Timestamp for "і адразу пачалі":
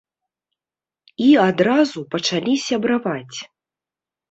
1.25-2.53